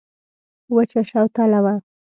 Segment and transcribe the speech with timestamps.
[0.75, 1.75] وچه شوتله وه.